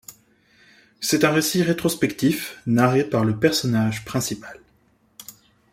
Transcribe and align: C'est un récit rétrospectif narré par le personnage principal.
C'est 0.99 1.23
un 1.25 1.31
récit 1.31 1.61
rétrospectif 1.61 2.59
narré 2.65 3.03
par 3.03 3.23
le 3.23 3.37
personnage 3.37 4.03
principal. 4.03 4.59